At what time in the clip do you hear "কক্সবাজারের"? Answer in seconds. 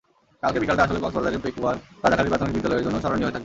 1.03-1.43